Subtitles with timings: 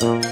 [0.00, 0.22] 腹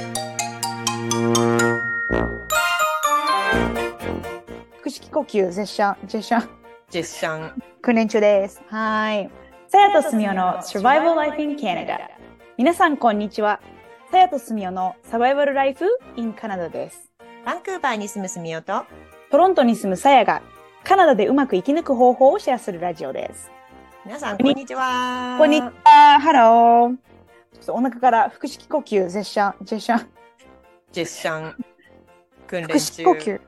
[4.86, 6.48] 式呼吸絶賛絶賛
[6.88, 7.62] ジェスシャン。
[7.82, 8.62] 訓練中です。
[8.68, 9.28] はい。
[9.66, 11.98] さやとすみおの Survival Life in Canada。
[12.56, 13.58] 皆さんこんにちは。
[14.12, 17.10] さやとすみおのサバイバルライフ in Canada です。
[17.44, 18.84] バンクーバーに住むすみおと、
[19.32, 20.42] トロントに住むさやが
[20.84, 23.50] カナダでうまく生き抜く方法をシェアするラジオです。
[24.04, 25.34] 皆さん、こんにちは。
[25.40, 26.20] こんにちは。
[26.20, 27.15] ハロー。
[27.56, 30.06] ちょっとお腹から腹式呼吸絶賛絶賛
[30.92, 31.64] ジェスシャン。
[32.46, 33.32] 訓練腹式呼中。
[33.32, 33.40] 吸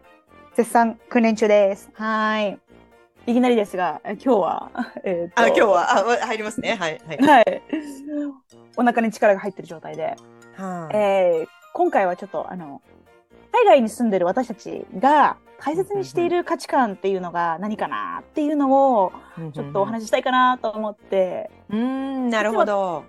[0.56, 1.90] 絶賛訓練中です。
[1.92, 2.58] はい。
[3.26, 4.70] いきなりですが、え今日は、
[5.04, 6.74] えーとあ、今日は、あ、わ入りますね。
[6.74, 7.00] はい。
[7.06, 7.18] はい。
[7.18, 7.62] はい。
[8.76, 10.16] お腹に力が入ってる状態で、
[10.56, 12.82] はいえー今回はちょっとあの
[13.52, 19.12] 海外に住んでる私たちが大切にしている価値観っていうのが何かなっていうのを
[19.52, 23.04] ちょっとお話ししたいかなと思って、うーん、なるほど。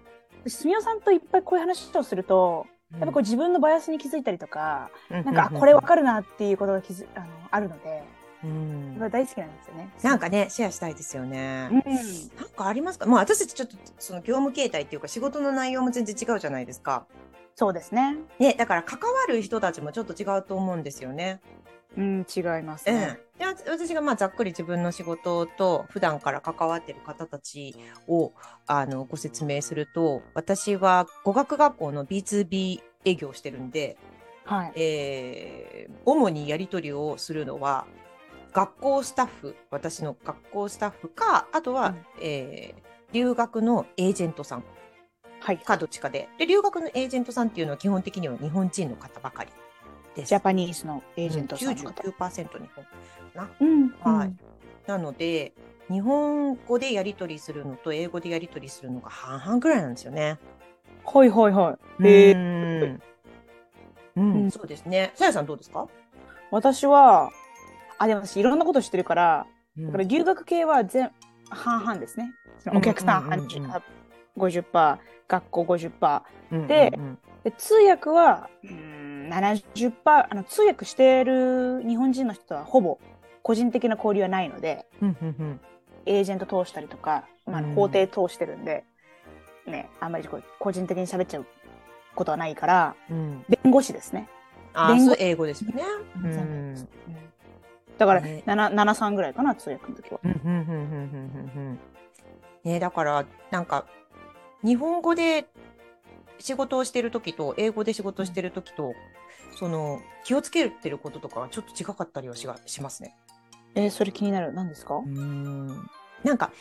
[0.48, 8.04] すみおさんといっぱいこういう話をすると、やっぱこう自分のバイアスに気づいたりとか、うん、なんかあこれわかるなっていうことが気づあのあるので、
[8.44, 9.90] うん大好きなんですよね。
[10.02, 11.70] なんかね、シェアしたいですよね。
[11.72, 13.06] うん、なんかありますか？
[13.06, 17.06] まあ私たちちょっとその業務形態っていうか仕事の内容も全然違うじゃないですか。
[17.56, 18.16] そうですね。
[18.40, 21.42] ね、だから関わる人たちもちょっと違うと思うんですよね。
[21.98, 23.20] うん、違いますえね。
[23.20, 27.74] え、でわ私がまあざっくり自分の仕事と普段から関わってる方たち
[28.08, 28.34] を
[28.68, 33.98] あのご説明すると私は語学学校の B2B 営業をしてるんで、
[34.46, 34.74] はい。
[34.76, 37.86] えー主にやり取りをするのは
[38.52, 44.64] 学校スタッフ私の学校スタッフかあとは、うんえー留学のエージェントさん
[45.40, 45.58] はい。
[45.58, 49.50] かどっちかでで留学のエージェントさんっていうのは基本的には日本人の方ばかり。
[50.16, 51.90] ジャパニーズのエージェントさんの方。
[52.10, 52.86] 99%日本
[53.36, 53.50] な。
[53.60, 54.40] うん、はいうん
[54.88, 55.54] なので、
[55.88, 60.40] 日本語でやり取りするのと英語でやり取りするのが半々ぐらいなんですよね。
[61.06, 62.04] はいはいはい。
[62.04, 63.02] うえーん、う
[64.16, 65.12] うんん、そうですね。
[65.14, 65.88] さやさんどうですか？
[66.50, 67.30] 私は、
[68.00, 69.46] あ、でも私いろんなこと知ってるから、
[69.78, 71.12] うんだから留学系は全
[71.52, 72.32] 半々ですね。
[72.74, 73.84] お客さんうんうんうんうん半
[74.38, 74.98] 50%、
[75.28, 76.22] 学校50%。
[76.54, 83.00] うんでうんで通訳は、うん、70%、あの通訳している日本人の人とはほぼ
[83.44, 85.60] 個人的な交流はないので、うんうんうん。
[86.06, 88.84] エージェント通したりとか、まあ法廷通してるんで、
[89.66, 90.28] ね、あんまり
[90.60, 91.46] 個人的に喋っちゃう
[92.16, 93.46] ことはないから、うん。
[93.48, 94.28] 弁護士ですね。
[94.74, 95.84] あ、弁護英語ですよね。
[97.98, 98.44] だから、ね。
[98.46, 100.20] 7、73ぐらいかな、通訳の時は。
[100.24, 101.80] うんうんうんうんうんうん
[102.64, 103.86] ねだからなんか
[104.64, 105.46] 日本語で
[106.40, 108.94] 仕事をしてる時と英語で仕事をしてる時と
[109.56, 113.16] その気をつけてることとかはちょっと違かったりはしがしますね。
[113.76, 114.54] えーそれ気になる。
[114.54, 115.68] 何ですか、うん
[116.24, 116.52] なんか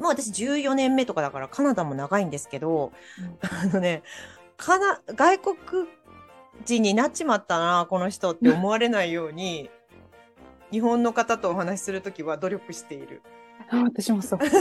[0.00, 2.92] もう私14年目とかだからカナダも長いんですけど、
[3.40, 4.02] あのね
[4.56, 5.56] カナ外国
[6.64, 9.70] 人になっちまったなこの人って思われないように
[10.70, 13.22] 日本の方とお話しするときは努力している。
[13.70, 14.38] あ私もそう。
[14.46, 14.56] 前も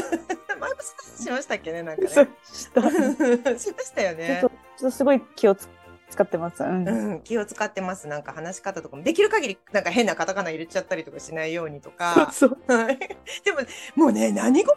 [0.79, 2.07] そうしましたっけねなんかね。
[2.07, 2.27] そう
[3.59, 4.87] しましたよねと、ちょ。
[4.87, 5.67] っとすごい気をつ
[6.09, 6.63] 使ってます。
[6.63, 6.87] うん。
[6.87, 8.07] うん、気を使ってます。
[8.07, 12.31] なんか話し方とかもできる限りなんか変なカタカナ入れちゃったりとかしないようにとか。
[12.31, 12.57] そう。
[12.67, 13.59] はいでも
[13.95, 14.75] もうね何語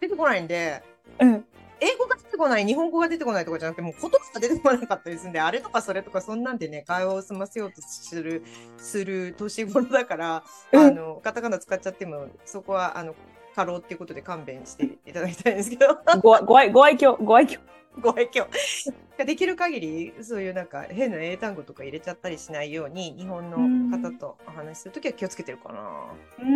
[0.00, 0.82] 出てこないんで
[1.20, 1.44] うん。
[1.80, 8.44] 英語が出てこない日本語が出てこないとかじゃなくてもう言葉が出てこなかったりするんであれとかそれとかそんなんでね会話を済ませようとする
[8.78, 13.16] する年頃だから、うんあのカタカナ使っちゃってもそこはあの
[13.56, 15.98] 過労っていうことで勘弁していただきたいんですけど。
[16.22, 17.58] ごご愛ご愛嬌、ご愛嬌。
[18.00, 18.46] ご愛嬌。
[19.24, 26.06] できる限りそういうなんか変な英単語とか入れちゃったりしないように日本の方とお話しするときは気をつけてるかな。
[26.38, 26.46] うー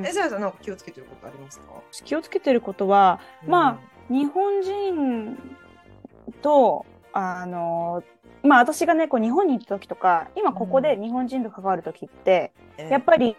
[0.00, 0.06] ん。
[0.06, 1.66] え、さやさんなんか気をつけてることありますか？
[2.04, 5.36] 気をつけてることは、まあ、日本人
[6.42, 8.02] と、あの、
[8.42, 13.36] まあ私がね、こう日本に行った時とか、今ここで日本人と関わる時って、うんやっぱり、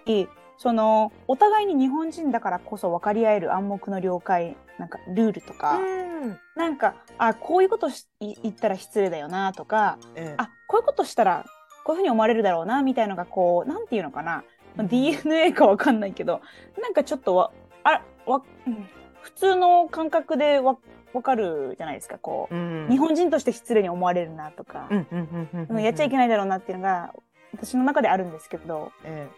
[0.60, 6.38] その、お互いに日本人だからこそ分かり合える暗黙の了解、なんかルールとか、うん。
[6.58, 7.88] なんか、あ、こういうこと
[8.20, 10.36] 言ったら失礼だよなとか、ええ。
[10.36, 11.46] あ、こういうことしたら、
[11.86, 14.44] こういうふうに思われるだろうな、みたいのが、こう、なんていうのかな、
[14.76, 16.42] まあ DNA かわかんないけど、
[16.82, 17.52] なんかちょっとわ、
[17.86, 18.90] あ、わ、うん。
[19.22, 20.78] 普通の感覚でわ、
[21.14, 22.54] わかるじゃないですか、こう。
[22.54, 22.88] うん。
[22.90, 25.82] 日本人として失礼に思われるなとか、うんうんうんうんうん。
[25.82, 27.14] やっちゃいけないだろうなっていうのが、
[27.54, 29.30] 私の中であるんですけど、え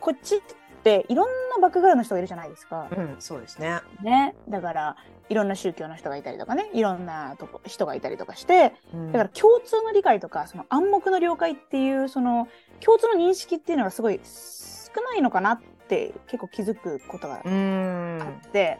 [0.00, 0.40] こっちっ
[0.84, 2.96] ていろんなバックグラウンドの人がいるじゃないですかえ。
[2.96, 3.80] うん、そうですね。
[4.02, 4.34] ね。
[4.48, 4.96] だから、
[5.28, 8.74] いろんな宗教の人がいたりとかね、いろんなとこ人がいたりとかして、
[9.12, 12.48] だから共通の理解とか、その暗黙の了解っていう、その
[12.80, 18.78] 共通の認識っていうのがすごい少ないのかなって結構気づくことがあって、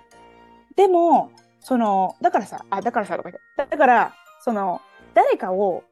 [0.76, 1.30] でも、
[1.60, 4.80] その、だからさ、あ、だからさ、とか言ってだから、その、
[5.14, 5.82] 誰かを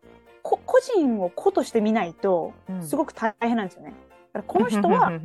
[0.43, 3.93] こ個人を個として見ないとすくごく大変なんですよね。
[4.37, 5.21] だからこの人はは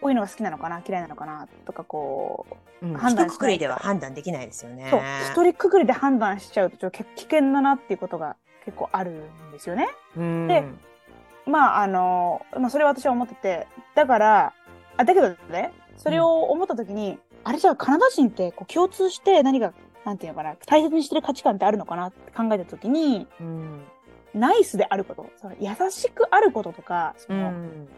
[0.00, 2.46] こういうのが好きなのかな嫌いなのかなとかこ
[2.82, 3.26] う判判断しない。
[3.26, 4.88] 断くくりでは判断できないですよね。
[4.90, 5.00] そう。
[5.32, 9.88] 一人くくりで判断しちゃうとちょっと危険だなっていうことが結構あるんですよね。
[10.16, 10.46] うん。
[10.46, 10.64] で
[11.46, 14.52] まああの、まあ、それは私は思っててだから
[14.96, 19.72] あだけどねそれを思った時に、あれじゃあカナダ人ってこう共通して何か
[20.04, 23.84] なんていうのかな大切にしてる価値観ってあるのかなって考えた時にうん。
[24.32, 27.88] ナイスであることその優しくあることとかその、うん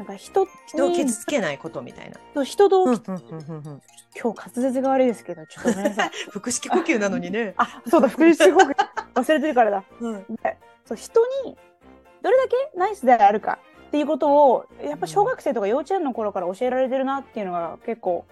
[0.00, 2.16] なんか人に人を傷つけないことみたいな。
[2.32, 3.82] そう人と、うんうんうんうん
[4.18, 6.10] 今日滑舌が悪いですけどちょっとごめんなさい。
[6.32, 7.52] 腹式呼吸なのにね。
[7.58, 8.74] あそうだ福祉報告
[9.14, 9.84] 忘れてるからだ。
[10.00, 10.24] うん。
[10.42, 10.56] で
[10.86, 11.56] そう人に
[12.22, 13.58] どれだけナイスであるか
[13.88, 18.24] っていうことをやっぱ小学生とか幼稚園の頃から教えられてるなっていうのが結構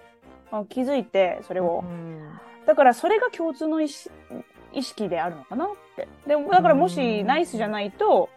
[0.51, 2.39] あ気づいてそれを、うん。
[2.65, 4.09] だからそれが共通の意識
[4.73, 6.07] 意識であるのかなって。
[6.25, 8.29] でもだからもしうんナイスじゃないと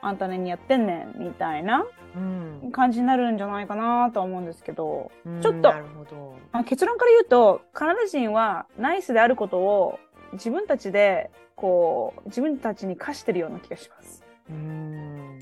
[0.00, 1.86] あんた何やってんねんみたいな
[2.16, 6.36] うん感じになるんじゃないかなとは思うんですけどうんちょっとなるほど。
[6.52, 9.98] あ結論から言うとカナダ人はナイスであることを
[10.32, 14.24] 自分たちでこう自分たちに課してるような気がします。
[14.50, 15.40] うん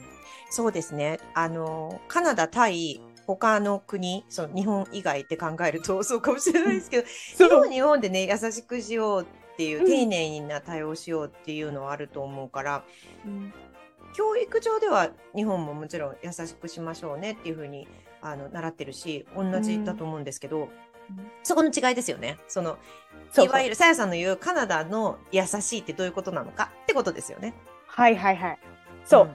[0.50, 1.18] そうですね。
[1.34, 7.04] あの、カナダ、タイ、他の国、その日本以外って考えると そうかもしれないですけど、
[7.36, 12.84] 日本日本でね、優しくしようっていう、うん丁寧な対応しようっていうのはあると思うから、
[13.24, 13.52] うん
[14.16, 17.86] 教育上では日本ももちろん優しくしましょうねっていうふうに
[18.22, 20.70] あの習ってるし、同じだと思うんですけど、
[21.42, 22.38] そこの違いですよね。
[22.48, 22.78] その、
[23.30, 27.52] そういわゆるさやさんの言うカナダの優しいってどういうことなのかってことですよね。
[27.86, 28.58] はいはいはい。
[29.04, 29.30] そう、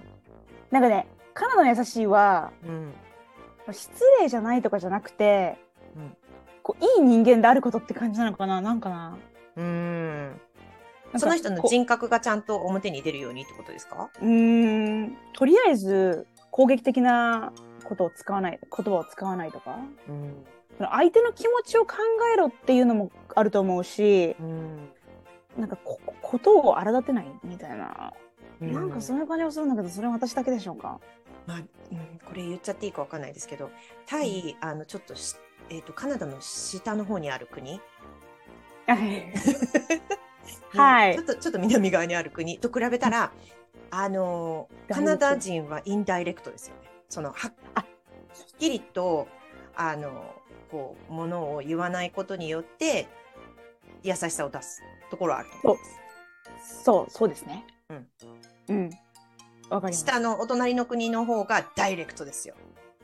[0.72, 2.94] なんかねカナダの優しいはうん。
[3.68, 3.74] うん。
[3.74, 5.58] 失礼じゃないとかじゃなくて、
[5.96, 6.18] うん
[6.64, 8.62] こういい人間であることって感じなのかな？
[8.62, 9.18] なんかな？
[9.58, 10.42] うん。
[11.18, 14.10] その人のこ人格がちゃんと表に出るようにってことですか？
[14.22, 17.54] ううーんとりあえず攻撃的な
[17.84, 19.78] ことを使わない言葉を使わないとか
[20.10, 20.46] うん。
[20.78, 21.96] その相手の気持ちを考
[22.34, 24.90] えろっていうのもあると思うしうん。
[25.58, 28.14] なんかこことを荒立てないみたいな、
[28.62, 31.00] うんなんかそういう感じがするんだけどそれは私だけでしょうか？
[31.48, 31.66] まあ、うん、
[32.24, 33.72] これ言っちゃっていいかわかんないですけど、
[34.06, 35.36] タイ、あの、ちょっとし、
[35.72, 37.82] えっ、と、カナダの下の方にある国？
[40.70, 43.32] はいはいちょっと、ちょっと南側にある国と比べたら、
[43.90, 46.90] あの、カナダ人はインダイレクトですよね。
[47.10, 47.86] その、はっ
[48.58, 49.28] きりと、
[49.76, 50.34] あの、
[50.72, 53.08] こう、ものを言わないことによって、
[54.04, 55.86] 優しさを出すところはあると思いま
[56.64, 56.84] す。
[56.84, 57.66] そうそうですね。
[57.90, 58.08] うん。
[58.70, 58.90] うん。
[59.70, 60.06] わかります。
[60.06, 62.56] 下のお隣の国の方がダイレクトですよ。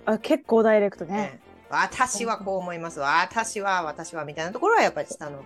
[0.06, 1.14] あ結構ダイレクトね。
[1.14, 1.40] ね、
[1.70, 3.00] 私はこう思います。
[3.00, 5.44] 私は、私は、みたいなところはやっぱり下の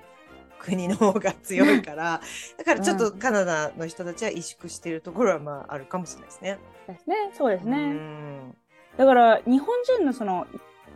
[0.62, 2.22] 国の方が強いから、
[2.58, 6.60] だからちょっとカナダの人たちは萎縮しているところはまああるかもしれないですね。
[6.88, 7.16] ですね。
[7.34, 7.78] そうですうね。
[7.78, 8.56] ん
[8.98, 10.46] だから日本人のその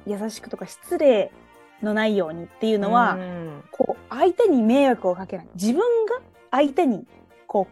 [0.06, 1.32] 優しくとか失礼
[1.82, 5.48] のないようにっていうのは、うんこう相手に迷惑をかけない。
[5.56, 6.22] 自分が
[6.52, 7.08] 相手に
[7.48, 7.68] こ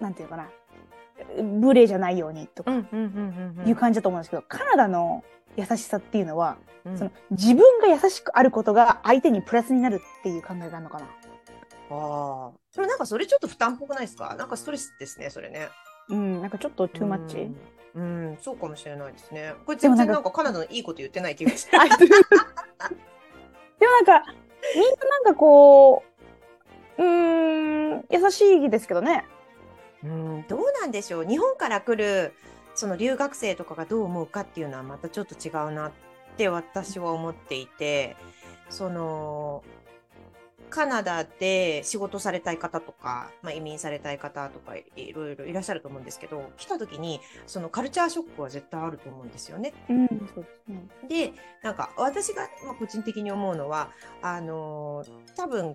[0.00, 0.48] うなんていうかな
[1.42, 5.24] 無礼じゃないようにとかいう感じだと思うんですけど、カナダの
[5.56, 11.06] 優しさっていうのは、うんその自分が優しくあることが相手にプラスになるっていう考えがあるのかな。
[11.94, 12.58] ああ。
[12.70, 14.34] それなんかそれちょっと負担っぽくないですか？
[14.36, 15.68] なんかストレスですね、それね。
[16.08, 17.36] うん、なんかちょっとトゥーマッチ。
[17.38, 17.56] うん
[17.96, 18.00] う
[18.32, 19.54] ん、そうかもしれないですね。
[19.64, 21.76] これでもなんか全然なんかカナダのいいこと言ってない気がして。
[21.78, 22.06] あで
[23.86, 24.24] もなんか
[24.74, 26.02] みんななんかこ
[26.98, 29.24] ううーん優しいですけどね。
[30.02, 31.24] うん、どうなんでしょう。
[31.24, 32.34] 日本から来る
[32.74, 35.92] その留学生とかがどう思うかっていうのはまたちょっと違うなっ
[36.36, 38.16] て私は思っていて、
[38.70, 39.62] その
[40.70, 49.72] カナダで仕事されたい方とか、まあ、移民されたい方とかいろいろいらっしゃると思うんですけど、来た時にそのカルチャーショックは絶対あると思うんですよね。
[49.88, 50.88] うん、そうですね。
[51.08, 53.90] で、なんか私が、まあ、個人的に思うのは、
[54.22, 55.74] あのー多分、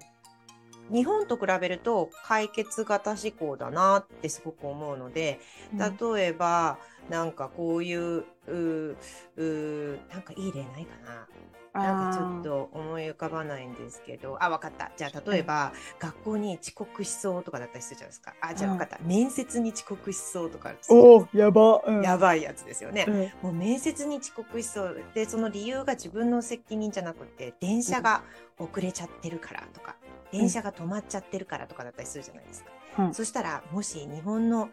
[0.92, 5.40] 日本と比べると解決型思考だなってすごく思うので、
[5.74, 6.80] 例えば、
[7.10, 8.96] なんかこういう、うー
[9.38, 11.28] うーなんかいい例ないかな。
[11.72, 14.92] なんかちょっと思い浮かばないんですけど、あ、わかった。
[14.98, 18.34] じゃあ、例えば、学校に遅刻しそうとかだったりするじゃないですか。
[18.42, 18.98] あ、じゃあわかった。
[19.04, 21.82] 面接に遅刻しそうとか、おおやば。
[21.86, 23.06] うんやばいやつですよね。
[23.08, 28.24] うんもう面接に遅刻しそうでその理由が自分の責任じゃなくて電車が
[28.58, 29.96] 遅れちゃってるからとか、
[30.32, 34.70] 電車が止まっちゃってるからとかだったりするじゃないですか、うんそしたらもし日本の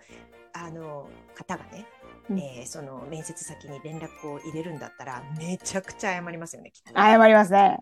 [0.52, 1.84] あの方がね、
[2.30, 2.38] うん。
[2.38, 7.78] えーその面接先に連絡を入れるんだったらめちゃくちゃ謝りますよねきっと謝りますね。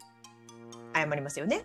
[0.94, 1.64] 謝りますよね。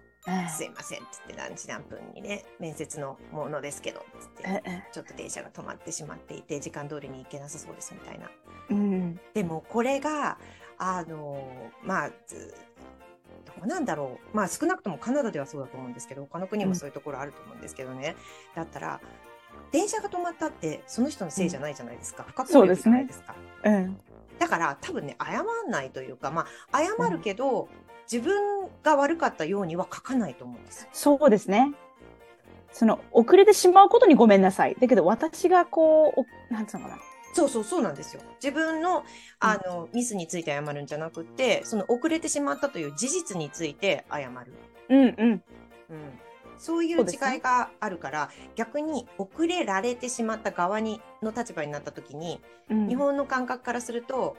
[0.49, 8.29] すいませんっつって何時何分にね面接のものですけどっつってちょっと電車が止まってしまっていて時間通りに行けなさそうですみたいな。
[8.69, 10.37] うん、でもこれが
[10.77, 11.41] あの
[11.83, 14.35] まあどこなんだろう。
[14.35, 18.15] まあ少なくともカナダではそうだと思うんですけど他の国もそういうところあると思うんですけどね、
[18.55, 18.99] だったら
[19.71, 22.65] 電車が止まったってその人のせいじゃないじゃないですか、不覚じゃな
[23.01, 23.35] いですか。
[23.63, 23.97] うん、
[24.39, 27.69] だから多分ね謝んないというかまあ謝るけど、
[28.11, 30.87] 自分が悪かったようには書かないと思うんです。
[30.91, 31.73] そうですね。
[32.71, 34.75] その遅れてしまうことにごめんなさい。
[34.79, 36.13] だけど私がこ
[36.49, 37.01] う、なんつうのかな。
[37.33, 38.21] そうそうそうなんですよ。
[38.41, 39.03] 自分の
[39.39, 44.53] あの、うん、ミスについて謝るんじゃなくて、その遅れてしまったという事実について謝る。
[44.89, 45.15] うんうん。
[45.19, 45.43] うん。
[46.59, 52.39] そういう違いがあるから、ね、逆に遅れられてしまった側にの立場になった時に、
[52.69, 54.37] うん、日本の感覚からすると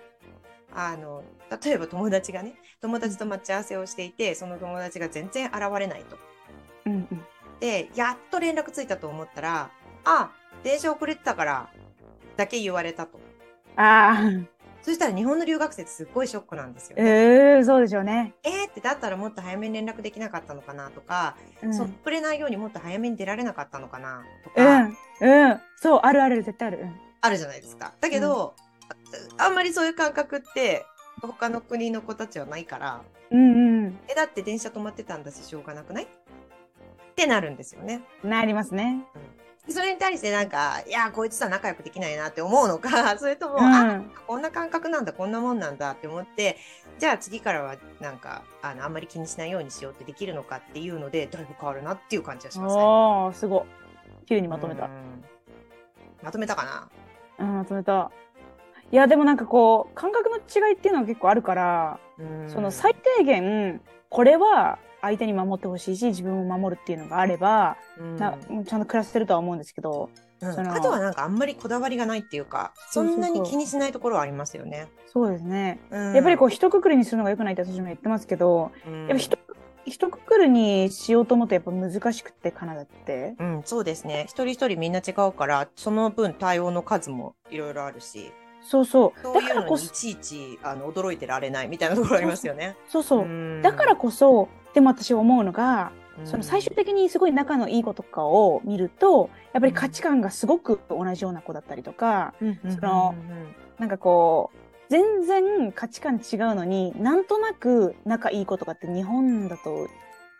[0.73, 1.25] あの
[1.65, 6.19] 例えば友達がね友達と待ち合わせをしていてその友達が全然現れないと。
[6.87, 7.25] うんうん、
[7.59, 9.71] でやっと連絡ついたと思ったら
[10.05, 10.31] 「あ
[10.63, 11.71] 電車遅れてたから」
[12.37, 13.19] だけ言われたと。
[13.77, 14.31] あ
[14.83, 17.03] そしたら日本の留学生ってすっごいショックなんですよ、ね。
[17.03, 18.35] えー、そうでしょうね。
[18.43, 24.83] えー、ってだったらもっと早めに連絡できなかったのかなとか、うん、そっくれないようにもっと早めに出られなかったのかなとか。
[25.21, 26.87] うん、うん、そうあるある絶対ある。
[27.21, 27.93] あるじゃないですか。
[28.01, 28.71] だけど、うん
[29.39, 30.85] あんまりそういう感覚って
[31.23, 36.05] 他の国の子たちはないから、うんうん、えだって電車止まってたんだししょうがなくない？
[36.05, 36.09] っ
[37.15, 38.03] てなるんですよね。
[38.23, 39.05] なりますね。
[39.15, 39.20] うん、
[39.73, 46.57] それに対してなんかいやこいつとは仲良くできないなって思うのか それとも、うん、あこんな感覚なんだこんなもんなんだって思って
[46.99, 52.83] じゃあ次からはなんかあのあんまり気にしないようにしようってできるのかっていうのでだいぶ変わるなっていう感じがしますね。
[52.83, 53.65] ああすごい。
[54.27, 54.89] 急にまとめた。
[56.23, 56.91] まとめたか
[57.39, 57.47] な？
[57.47, 58.11] うん、まとめた。
[58.93, 62.01] いやでもなんかこう感覚の違いっていうのは結構あるから
[62.49, 67.77] その最低限これは相手に守ってほしいし自分を守るっていうのがあれば、
[68.19, 74.89] なちゃんと暮らせてるとは思うんですけど、うん、あとはなんかあんまりこだわりがないっていうかそんなに気にしないところはありますよね。
[75.07, 79.39] そうですね、うん、やっぱりこう一括りにするのがよくないって私も言ってますけど、うん、やっぱ一
[79.87, 83.35] 一括りにしようと思うとやっぱ難しくてカナダって。
[83.39, 84.27] うん、そうですね。
[84.29, 88.33] 一人一人みんな違うからその分対応の数もいろいろあるし。
[88.63, 89.35] そうそう。
[89.35, 92.77] だからこそいちいちあの驚いてられないみたいなところありますよね。
[92.89, 93.63] そうそう。
[93.63, 95.93] だからこそ、でも私思うのが、
[96.25, 102.35] その最終的にすごい仲のいい子とかを見ると、やっぱり価値観がすごく同じような子だったりとか、
[102.69, 103.15] その、
[103.79, 104.59] なんかこう、
[104.91, 109.89] 全然価値観違うのに、なんとなく仲いい子とかって日本だと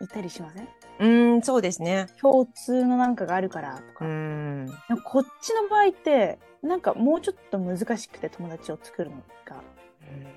[0.01, 0.67] いたりしません？
[0.99, 2.07] うん、そうですね。
[2.19, 4.05] 共通のなんかがあるからとか。
[4.05, 4.67] うん。
[5.05, 9.63] こっちの場合って、なんかもうちょっと難しくて友達を作るのが、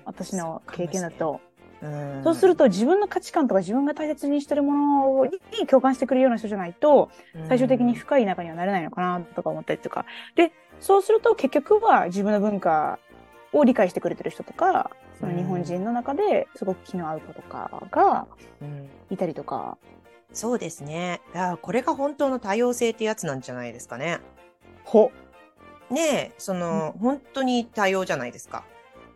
[0.05, 1.41] 私の経験だと。
[1.81, 7.11] うそうすると自分の価値観とか自分が大切にしてるものに共感してくれるような人じゃないと、
[7.47, 10.05] 最終的に深い仲にはなれないのかなとか思ったりとか。
[10.35, 12.99] で、そうすると結局は自分の文化
[13.53, 18.27] を理解してくれてる人とか、その日本人の中ですごく気の合う子とかが
[19.09, 19.77] いたりとか。
[20.33, 21.21] そうですね。
[21.61, 24.19] これが本当の多様性ってやつなんじゃないですかね。
[24.83, 25.11] ほ
[25.89, 28.65] ねその、うん、本当に多様じゃないですか。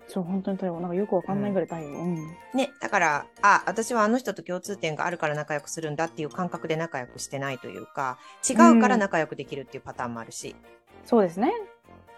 [0.09, 0.79] そう、本当に多様。
[0.79, 1.87] なんかよくわかんないぐらい多様。
[1.87, 2.15] うん。
[2.55, 10.49] ね、だから、あ、私はあの人と共通点があるから仲良くするんだっていう感覚で仲良くしてないというか、違うから仲良くできるっていうパターンもあるし。
[10.49, 11.53] うん、そうですね。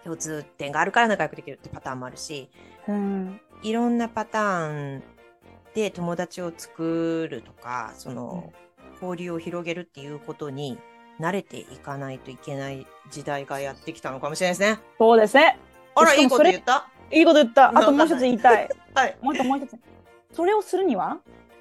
[0.06, 2.50] 共通点があるから仲良くできるってパターンもあるし、
[2.88, 5.04] うん、いろんなパターン
[5.76, 8.54] で友達を作るとか、その、
[9.02, 10.78] 交流を広げるっていうことに
[11.20, 14.80] 慣れていかないといけない時代がやってきたのかもしれないですね。
[14.98, 15.60] そうですね。
[15.96, 17.70] あら、いいこと言ったいいこと言った。
[17.70, 18.70] あともう一つ言いたい。
[18.94, 19.18] はい。
[19.22, 19.78] もう一つ、もう一つ。
[20.34, 21.20] それをするには、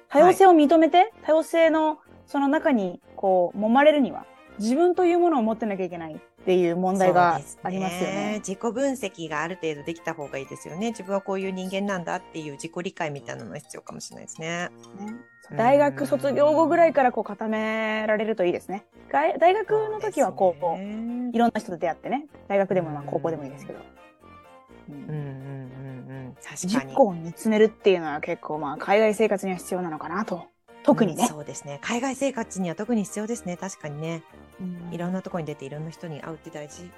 [0.09, 4.25] 多様性を認めて、はい、多様性のその中に、こう、揉まれるには、
[4.59, 8.15] 自分というものを持ってなきゃいけないっていう問題がありますよね。
[8.31, 10.89] ね自己分析がある程度できた方がいいですよね。
[10.89, 14.69] 自分はこういう人間なんだっていう自己理解みたいなのが必要かもしれないですね。
[14.99, 15.13] ね
[15.55, 18.85] 大学卒業後ぐらいからこう固められるといいですね。
[19.11, 22.25] 大学の時はこう、ね、いろんな人と出会ってね。
[22.47, 23.79] 大学でもまあ高校でもいいですけど。
[24.91, 26.35] うんうんうんうん。
[26.35, 26.85] 確かに。
[26.85, 30.47] 自己を見つめるっていうのは結構まあ海外生活には必要なのかなと。
[30.83, 31.79] 特にね、うん、そうですね。
[31.81, 33.57] 海外生活には特に必要ですね。
[33.57, 34.23] 確かにね。
[34.91, 36.89] いろんなところに出ていろんな人に会うって大事。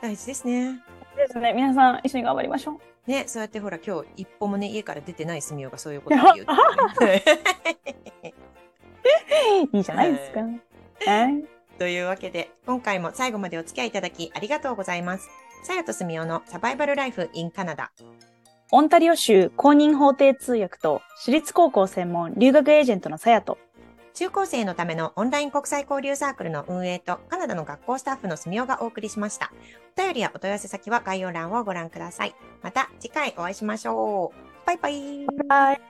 [0.00, 0.82] 大事ですね。
[1.16, 1.52] ですね。
[1.52, 2.72] 皆さん一緒に頑張りましょ
[3.06, 3.10] う。
[3.10, 6.46] ね、そうやってほら今日一歩もね家から出てない住みよがそういうことを言う、
[7.04, 7.24] ね。
[9.72, 10.40] いいじゃないですか。
[10.40, 10.48] は
[11.28, 11.44] い。
[11.78, 15.28] というわけで今回も最後までお付き合いいただきありがとうございます。
[15.62, 17.92] さやとすみおのサバイバルライフインカナダ。
[18.70, 23.58] オンタリオ州公認法廷通訳と私立高校専門留学エージェントのさやと
[24.14, 29.52] 中高生のためのオンライン国際交流サークルの運営とカナダの学校スタッフの住みおがお送りしました。
[29.96, 32.34] お便りやお問い合わせ先は概要欄をご覧ください。
[32.62, 34.66] また次回お会いしましょう。
[34.66, 35.26] バイバイ。
[35.48, 35.80] バイ。